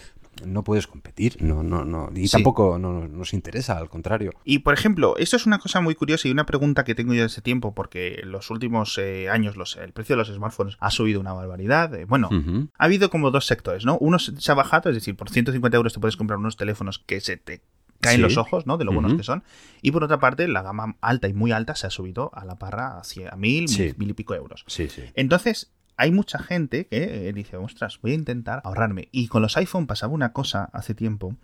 [0.45, 2.31] no puedes competir, no, no, no, y sí.
[2.31, 4.31] tampoco no, nos interesa, al contrario.
[4.43, 7.23] Y por ejemplo, esto es una cosa muy curiosa y una pregunta que tengo yo
[7.23, 10.91] desde tiempo, porque en los últimos eh, años los, el precio de los smartphones ha
[10.91, 11.93] subido una barbaridad.
[11.95, 12.69] Eh, bueno, uh -huh.
[12.77, 13.97] ha habido como dos sectores, ¿no?
[13.99, 17.19] Uno se ha bajado, es decir, por 150 euros te puedes comprar unos teléfonos que
[17.21, 17.61] se te
[17.99, 18.21] caen sí.
[18.21, 18.77] los ojos, ¿no?
[18.77, 19.17] De lo buenos uh -huh.
[19.17, 19.43] que son.
[19.81, 22.57] Y por otra parte, la gama alta y muy alta se ha subido a la
[22.59, 23.83] parra a, mil, sí.
[23.83, 24.63] mil, mil, y pico euros.
[24.67, 25.03] Sí, sí.
[25.15, 29.09] Entonces, hay mucha gente que eh, dice, ostras, voy a intentar ahorrarme.
[29.11, 31.35] Y con los iPhone pasaba una cosa hace tiempo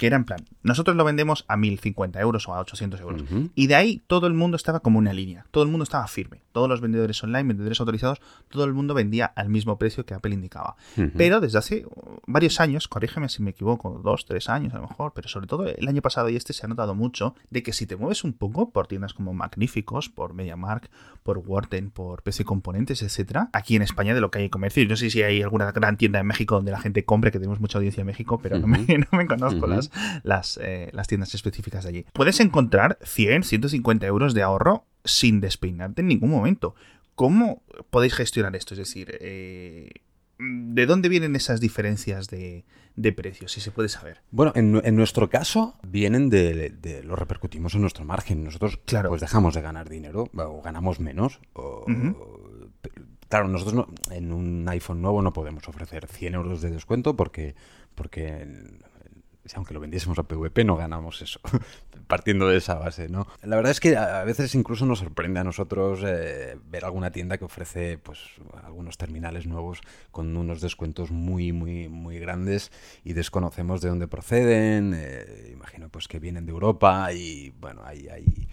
[0.00, 3.20] que era en plan, nosotros lo vendemos a 1050 euros o a 800 euros.
[3.20, 3.50] Uh -huh.
[3.54, 6.40] Y de ahí todo el mundo estaba como una línea, todo el mundo estaba firme.
[6.52, 10.32] Todos los vendedores online, vendedores autorizados, todo el mundo vendía al mismo precio que Apple
[10.32, 10.76] indicaba.
[10.96, 11.12] Uh -huh.
[11.18, 11.86] Pero desde hace
[12.26, 15.66] varios años, corrígeme si me equivoco, dos, tres años a lo mejor, pero sobre todo
[15.66, 18.32] el año pasado y este se ha notado mucho de que si te mueves un
[18.32, 20.88] poco por tiendas como Magníficos, por MediaMark,
[21.22, 24.88] por Warten, por PC Componentes, etcétera, aquí en España de lo que hay comercio, yo
[24.88, 27.60] no sé si hay alguna gran tienda en México donde la gente compre, que tenemos
[27.60, 28.62] mucha audiencia en México, pero uh -huh.
[28.62, 29.89] no, me, no, me, conozco las,
[30.22, 32.06] las, eh, las tiendas específicas de allí.
[32.12, 36.74] Puedes encontrar 100, 150 euros de ahorro sin despeinarte en ningún momento.
[37.14, 38.74] ¿Cómo podéis gestionar esto?
[38.74, 39.90] Es decir, eh,
[40.38, 42.64] ¿de dónde vienen esas diferencias de,
[42.96, 44.22] de, precios, si se puede saber?
[44.30, 48.44] Bueno, en, en nuestro caso vienen de, de, lo repercutimos en nuestro margen.
[48.44, 49.10] Nosotros claro.
[49.10, 51.40] pues dejamos de ganar dinero o ganamos menos.
[51.52, 52.16] O, uh -huh.
[53.30, 57.54] Claro, nosotros no, en un iPhone nuevo no podemos ofrecer 100 euros de descuento porque,
[57.94, 58.44] porque
[59.54, 61.40] aunque lo vendiésemos a PVP, no ganamos eso,
[62.06, 63.26] partiendo de esa base, ¿no?
[63.42, 67.38] La verdad es que a veces incluso nos sorprende a nosotros eh, ver alguna tienda
[67.38, 68.18] que ofrece, pues,
[68.64, 72.70] algunos terminales nuevos con unos descuentos muy, muy, muy grandes
[73.04, 78.08] y desconocemos de dónde proceden, eh, imagino, pues, que vienen de Europa y, bueno, hay...
[78.08, 78.48] hay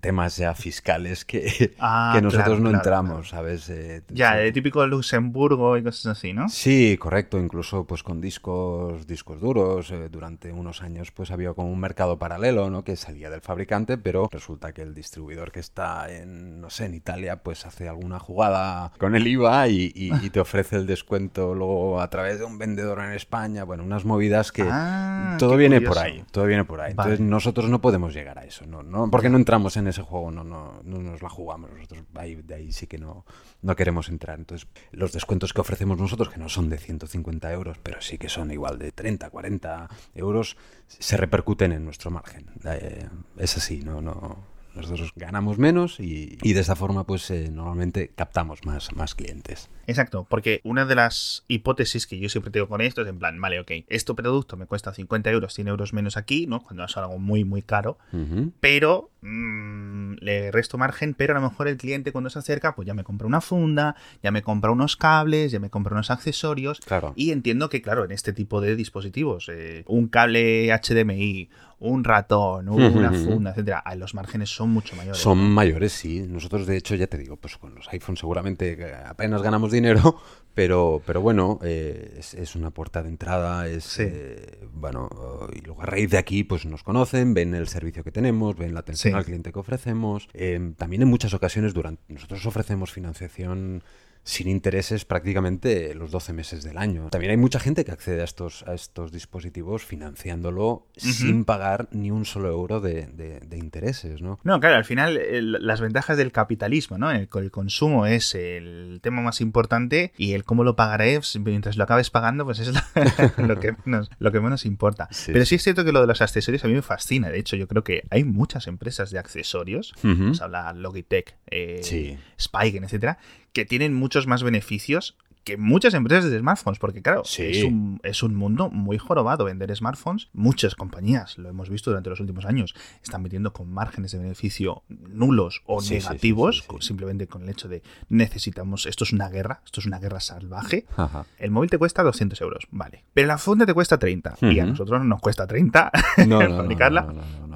[0.00, 3.44] temas ya fiscales que, ah, que nosotros claro, no entramos, claro.
[3.44, 3.68] ¿sabes?
[3.70, 6.48] Eh, ya, de típico Luxemburgo y cosas así, ¿no?
[6.48, 11.70] Sí, correcto, incluso pues con discos, discos duros, eh, durante unos años pues había como
[11.70, 12.84] un mercado paralelo, ¿no?
[12.84, 16.94] Que salía del fabricante, pero resulta que el distribuidor que está en, no sé, en
[16.94, 21.54] Italia, pues hace alguna jugada con el IVA y, y, y te ofrece el descuento
[21.54, 25.76] luego a través de un vendedor en España, bueno, unas movidas que ah, todo viene
[25.76, 25.94] curioso.
[25.94, 26.94] por ahí, todo viene por ahí.
[26.94, 27.10] Vale.
[27.12, 28.82] Entonces nosotros no podemos llegar a eso, ¿no?
[28.82, 29.10] ¿no?
[29.10, 32.04] Porque no entramos en ese juego no, no, no nos la jugamos nosotros.
[32.14, 33.24] Ahí, de ahí sí que no,
[33.62, 34.38] no queremos entrar.
[34.38, 38.28] Entonces, los descuentos que ofrecemos nosotros, que no son de 150 euros, pero sí que
[38.28, 42.46] son igual de 30, 40 euros, se repercuten en nuestro margen.
[42.64, 44.38] Eh, es así, no, no,
[44.74, 49.68] nosotros ganamos menos y, y de esa forma pues eh, normalmente captamos más, más clientes.
[49.86, 53.40] Exacto, porque una de las hipótesis que yo siempre tengo con esto es en plan,
[53.40, 56.62] vale, ok, este producto me cuesta 50 euros, 100 euros menos aquí, ¿no?
[56.62, 58.52] Cuando es algo muy, muy caro, uh -huh.
[58.60, 62.86] pero mmm, le resto margen, pero a lo mejor el cliente cuando se acerca, pues
[62.86, 66.80] ya me compra una funda, ya me compra unos cables, ya me compra unos accesorios.
[66.80, 67.12] Claro.
[67.16, 71.48] Y entiendo que, claro, en este tipo de dispositivos, eh, un cable HDMI,
[71.80, 75.20] un ratón, una funda, etcétera, los márgenes son mucho mayores.
[75.20, 75.48] Son ¿no?
[75.48, 76.24] mayores, sí.
[76.28, 80.20] Nosotros, de hecho, ya te digo, pues con los iPhones seguramente apenas ganamos dinero,
[80.54, 84.02] pero, pero bueno, eh, es, es, una puerta de entrada, es sí.
[84.06, 85.08] eh, bueno,
[85.54, 88.74] y luego a raíz de aquí, pues nos conocen, ven el servicio que tenemos, ven
[88.74, 89.16] la atención sí.
[89.18, 90.28] al cliente que ofrecemos.
[90.34, 93.82] Eh, también en muchas ocasiones, durante nosotros ofrecemos financiación
[94.22, 97.08] sin intereses prácticamente los 12 meses del año.
[97.10, 101.12] También hay mucha gente que accede a estos, a estos dispositivos financiándolo uh -huh.
[101.12, 104.38] sin pagar ni un solo euro de, de, de, intereses, ¿no?
[104.44, 107.10] No, claro, al final el, las ventajas del capitalismo, ¿no?
[107.10, 111.84] El, el, consumo es el tema más importante y el cómo lo pagarás mientras lo
[111.84, 112.80] acabes pagando, pues es lo,
[113.46, 115.08] lo que, menos, lo que menos importa.
[115.10, 115.32] Sí.
[115.32, 117.30] Pero sí es cierto que lo de los accesorios a mí me fascina.
[117.30, 120.16] De hecho, yo creo que hay muchas empresas de accesorios, uh -huh.
[120.28, 122.18] nos habla Logitech, eh, sí.
[122.38, 123.18] Spigen, etcétera,
[123.52, 127.44] que tienen muchos más beneficios que muchas empresas de smartphones, porque claro, sí.
[127.44, 130.28] es, un, es, un, mundo muy jorobado vender smartphones.
[130.32, 134.82] Muchas compañías, lo hemos visto durante los últimos años, están metiendo con márgenes de beneficio
[134.88, 139.62] nulos o sí, negativos, sí, simplemente con el hecho de necesitamos, esto es una guerra,
[139.64, 140.86] esto es una guerra salvaje.
[140.96, 141.24] Ajá.
[141.38, 144.52] El móvil te cuesta 200 euros, vale, pero la funda te cuesta 30 uh -huh.
[144.52, 145.90] y a nosotros nos cuesta 30
[146.26, 147.02] no, no, fabricarla.
[147.02, 147.49] No, no, no,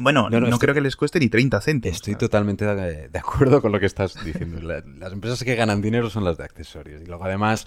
[0.00, 1.96] bueno, no, no, no estoy, creo que les cueste ni 30 céntimos.
[1.96, 4.60] Estoy totalmente de acuerdo con lo que estás diciendo.
[4.60, 7.02] Las empresas que ganan dinero son las de accesorios.
[7.02, 7.66] Y luego, además,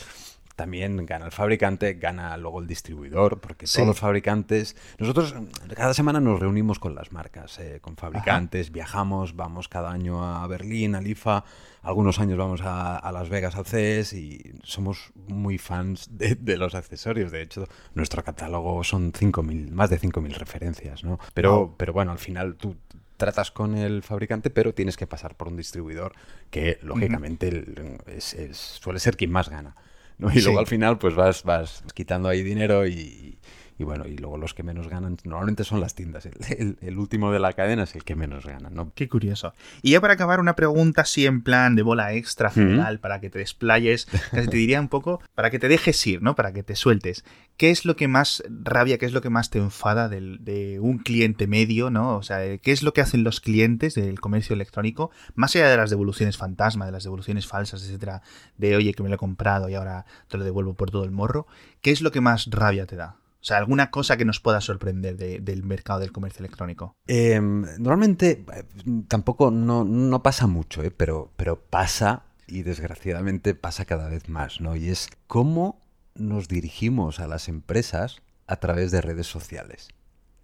[0.56, 3.76] también gana el fabricante, gana luego el distribuidor, porque Sí.
[3.78, 4.76] todos los fabricantes.
[5.00, 9.92] Nosotros mm, cada semana nos reunimos con las marcas, eh, con fabricantes, viajamos, vamos cada
[9.92, 11.44] año a Berlín, al IFA,
[11.82, 16.58] algunos años vamos a, a Las Vegas al CES y somos muy fans de, de
[16.58, 17.32] los accesorios.
[17.32, 21.20] De hecho, nuestro catálogo son 5.000, más de 5.000 referencias, ¿no?
[21.34, 21.76] Pero, Wow.
[21.78, 22.76] pero bueno, al final tú
[23.18, 26.14] tratas con el fabricante, pero tienes que pasar por un distribuidor
[26.50, 29.76] que, lógicamente, el- es- es- suele ser quien más gana.
[30.18, 30.30] ¿No?
[30.32, 30.42] Y Sí.
[30.44, 33.38] luego al final, pues vas, vas quitando ahí dinero y,
[33.78, 36.26] y bueno, y luego los que menos ganan normalmente son las tiendas.
[36.26, 38.92] El, el- el último de la cadena es el que menos gana, ¿no?
[38.96, 39.54] Qué curioso.
[39.82, 43.30] Y ya para acabar, una pregunta así en plan de bola extra general, para que
[43.30, 46.36] te desplayes, casi te diría un poco, para que te dejes ir, ¿no?
[46.36, 47.24] Para que te sueltes.
[47.58, 50.80] ¿Qué es lo que más rabia, qué es lo que más te enfada del- de
[50.80, 52.16] un cliente medio, ¿no?
[52.18, 55.12] O sea, ¿qué es lo que hacen los clientes del comercio electrónico?
[55.36, 58.22] Más allá de las devoluciones fantasma, de las devoluciones falsas, etcétera,
[58.58, 61.12] de oye, que me lo he comprado y ahora te lo devuelvo por todo el
[61.12, 61.46] morro,
[61.82, 63.18] ¿qué es lo que más rabia te da?
[63.44, 66.96] O sea, alguna cosa que nos pueda sorprender de- del mercado del comercio electrónico.
[67.08, 68.64] Eh, normalmente eh,
[69.10, 70.92] tampoco no, no pasa mucho, ¿eh?
[70.92, 74.78] pero, pero pasa y desgraciadamente pasa cada vez más, ¿no?
[74.78, 75.82] Y es cómo
[76.16, 79.90] nos dirigimos a las empresas a través de redes sociales.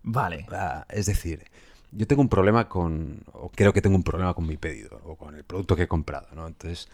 [0.04, 0.46] Vale.
[0.52, 1.46] Ah, es decir,
[1.94, 5.16] yo tengo un problema con, o creo que tengo un problema con mi pedido, o
[5.16, 6.48] con el producto que he comprado, ¿no?
[6.48, 6.90] Entonces,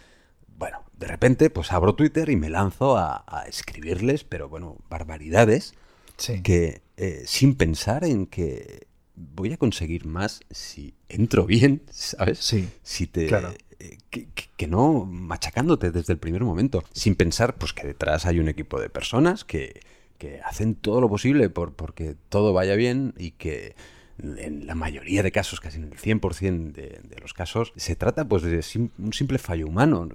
[0.56, 5.74] bueno, de repente, pues abro Twitter y me lanzo a, a escribirles, pero bueno, barbaridades,
[6.18, 6.42] Sí.
[6.42, 12.40] que eh, sin pensar en que voy a conseguir más si entro bien, ¿sabes?
[12.40, 13.28] Sí, Si te...
[13.28, 13.54] claro.
[13.80, 18.26] eh, Que, que- que no machacándote desde el primer momento, sin pensar pues que detrás
[18.26, 19.82] hay un equipo de personas que,
[20.18, 23.76] que hacen todo lo posible por porque todo vaya bien y que
[24.18, 28.26] en la mayoría de casos, casi en el 100% de, de los casos, se trata
[28.26, 30.08] pues de sim- un simple fallo humano.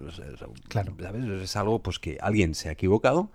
[0.69, 0.95] Claro.
[0.99, 1.25] ¿sabes?
[1.43, 3.31] Es algo pues que alguien se ha equivocado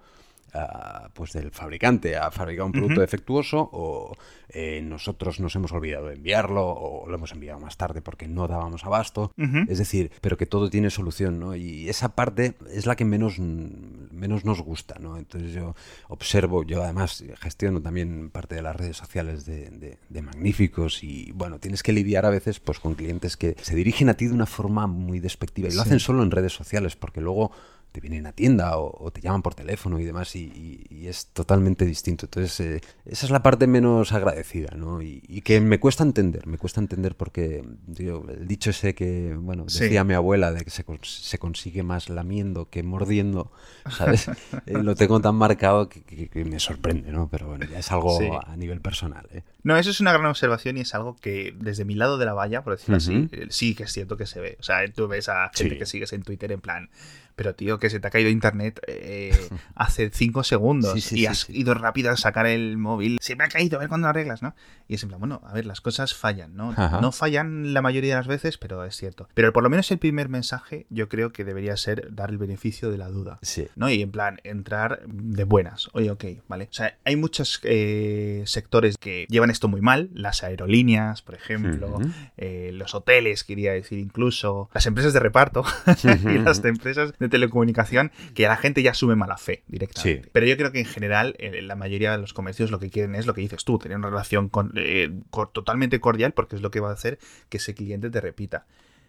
[1.14, 4.16] pues del fabricante ha fabricado un producto defectuoso o
[4.50, 8.48] eh, nosotros nos hemos olvidado de enviarlo o lo hemos enviado más tarde porque no
[8.48, 9.32] dábamos abasto.
[9.70, 11.56] Es decir, pero que todo tiene solución, ¿no?
[11.56, 15.18] Y esa parte es la que menos, menos nos gusta, ¿no?
[15.18, 15.76] Entonces yo
[16.08, 21.32] observo, yo además gestiono también parte de las redes sociales de, de- de Magníficos y
[21.34, 24.34] bueno, tienes que lidiar a veces pues con clientes que se dirigen a ti de
[24.34, 27.52] una forma muy despectiva y lo hacen solo en redes sociales porque luego
[27.96, 31.08] te vienen a tienda o, o te llaman por teléfono y demás y, y- y
[31.08, 32.26] es totalmente distinto.
[32.26, 35.02] Entonces, eh, esa es la parte menos agradecida, ¿no?
[35.02, 39.34] Y, y que me cuesta entender, me cuesta entender porque digo, el dicho ese que,
[39.40, 39.80] bueno, Sí.
[39.86, 43.52] decía mi abuela de que se, se consigue más lamiendo que mordiendo,
[43.90, 44.30] ¿sabes?
[44.68, 47.30] Eh, lo tengo tan marcado que, que- que me sorprende, ¿no?
[47.30, 48.28] Pero bueno, ya es algo Sí.
[48.46, 49.44] a nivel personal, ¿eh?
[49.64, 52.34] No, eso es una gran observación y es algo que desde mi lado de la
[52.34, 53.30] valla, por decirlo así, Ujú.
[53.32, 54.58] eh, sí que es cierto que se ve.
[54.60, 55.80] O sea, tú ves a gente Sí.
[55.80, 56.90] que sigues en Twitter en plan,
[57.36, 59.36] pero tío, que se te ha caído internet eh,
[59.76, 63.18] hace cinco segundos Sí, sí, y has ido rápido a sacar el móvil.
[63.22, 64.56] Se me ha caído, a ver cuándo lo arreglas, ¿no?
[64.88, 66.72] Y es en plan, bueno, a ver, las cosas fallan, ¿no?
[66.72, 67.02] Ajá.
[67.02, 69.28] No fallan la mayoría de las veces, pero es cierto.
[69.34, 72.92] Pero por lo menos el primer mensaje yo creo que debería ser dar el beneficio
[72.92, 73.40] de la duda.
[73.42, 73.68] Sí.
[73.76, 73.90] ¿no?
[73.90, 75.90] Y en plan, entrar de buenas.
[75.94, 76.66] Oye, ok, ¿vale?
[76.66, 80.10] O sea, hay muchos eh, sectores que llevan esto muy mal.
[80.14, 82.00] Las aerolíneas, por ejemplo,
[82.38, 85.64] eh, los hoteles, quería decir incluso, las empresas de reparto
[86.04, 90.24] y las de empresas de telecomunicación, que a la gente ya asume mala fe directamente.
[90.24, 90.30] Sí.
[90.32, 93.16] Pero yo creo que en general, eh, la mayoría de los comercios lo que quieren
[93.16, 95.12] es lo que dices tú, tener una relación con- eh,
[95.54, 98.66] totalmente cordial porque es lo que va a hacer que ese cliente te repita.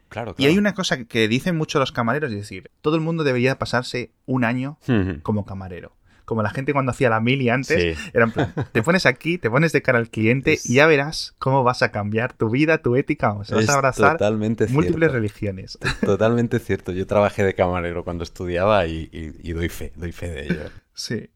[0.08, 3.24] Claro, Y hay una cosa que dicen mucho los camareros, es decir, todo el mundo
[3.24, 4.78] debería pasarse un año
[5.22, 5.92] como camarero.
[6.24, 8.10] Como la gente cuando hacía la mili antes, Sí.
[8.12, 10.86] era en plan, te pones aquí, te pones de cara al cliente Es- y ya
[10.86, 14.66] verás cómo vas a cambiar tu vida, tu ética, o sea, vas a abrazar totalmente
[14.68, 15.14] múltiples cierto.
[15.14, 15.78] religiones.
[16.00, 16.92] Totalmente cierto.
[16.92, 20.70] Yo trabajé de camarero cuando estudiaba y, y- y doy fe, doy fe de ello.
[20.94, 21.30] Sí.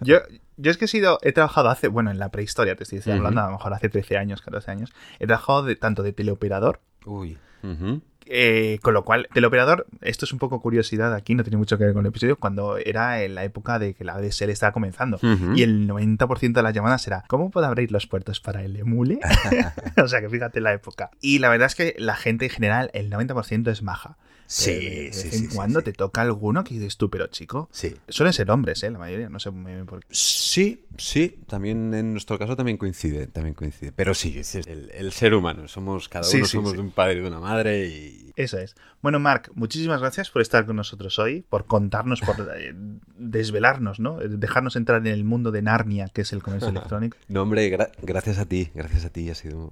[0.00, 0.18] Yo,
[0.56, 3.40] yo es que he sido, he trabajado hace, bueno, en la prehistoria, te estoy hablando,
[3.42, 7.38] a lo mejor hace 13 años, 14 años, he trabajado de, tanto de teleoperador, Uy.
[7.62, 8.00] Ujú.
[8.30, 11.84] Eh, con lo cual, teleoperador, esto es un poco curiosidad aquí, no tiene mucho que
[11.84, 15.18] ver con el episodio, cuando era en la época de que la ADSL estaba comenzando.
[15.54, 19.20] Y el 90% de las llamadas era ¿Cómo puedo abrir los puertos para el emule?
[20.02, 21.10] o sea que fíjate la época.
[21.20, 24.16] Y la verdad es que la gente en general, el 90% es maja.
[24.50, 25.84] Sí, de vez sí, en sí, cuando sí.
[25.84, 27.68] te toca alguno que dices tú, pero chico.
[27.70, 27.94] Sí.
[28.08, 28.90] Suelen ser hombres, ¿eh?
[28.90, 30.06] La mayoría, no sé muy bien por qué.
[30.10, 33.92] Sí, sí, también en nuestro caso también coincide, también coincide.
[33.92, 37.20] Pero sí, es el, el ser humano, somos, cada uno somos de un padre y
[37.20, 38.27] de una madre y...
[38.38, 38.76] Eso es.
[39.02, 42.72] Bueno, Marc, muchísimas gracias por estar con nosotros hoy, por contarnos, por eh,
[43.18, 44.18] desvelarnos, ¿no?
[44.18, 47.16] Dejarnos entrar en el mundo de Narnia, que es el comercio electrónico.
[47.26, 49.70] No, hombre, gra- gracias a ti, gracias a ti, ha sido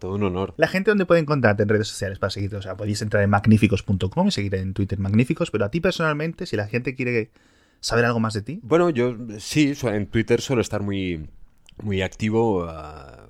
[0.00, 0.54] todo un honor.
[0.56, 3.28] La gente donde puede encontrarte en redes sociales para seguirte, o sea, podéis entrar en
[3.28, 7.30] magníficos.com y seguir en Twitter magníficos, pero a ti personalmente, si la gente quiere
[7.80, 8.60] saber algo más de ti?
[8.62, 11.28] Bueno, yo sí, en Twitter suelo estar muy,
[11.82, 12.64] muy activo.
[12.64, 13.25] Uh,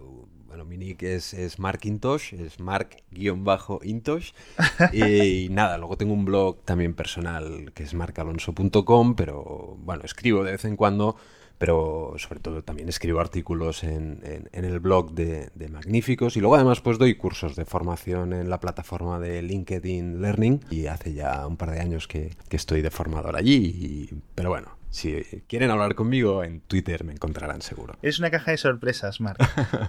[0.66, 4.32] nick es, es Markintosh, es Mark-Intosh.
[4.92, 10.52] y, nada, luego tengo un blog también personal que es marcalonso.com, pero bueno, escribo de
[10.52, 11.16] vez en cuando
[11.58, 14.20] pero sobre todo también escribo artículos en,
[14.52, 19.18] el blog de, Magníficos y luego además pues doy cursos de formación en la plataforma
[19.18, 24.08] de LinkedIn Learning y hace ya un par de años que, estoy de formador allí,
[24.34, 27.98] pero bueno, si quieren hablar conmigo en Twitter me encontrarán seguro.
[28.00, 29.38] Es una caja de sorpresas, Mark.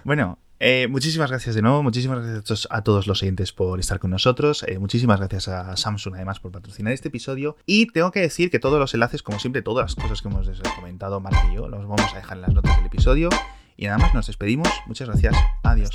[0.04, 4.12] bueno, eh, muchísimas gracias de nuevo, muchísimas gracias a todos los oyentes por estar con
[4.12, 8.52] nosotros, eh, muchísimas gracias a Samsung además por patrocinar este episodio y tengo que decir
[8.52, 11.70] que todos los enlaces, como siempre, todas las cosas que hemos comentado Mark y yo,
[11.70, 13.30] los vamos a dejar en las notas del episodio
[13.78, 15.90] y nada más nos despedimos, muchas gracias, adiós.